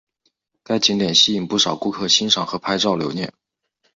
[0.63, 3.31] 该景点吸引不少顾客欣赏和拍照留念。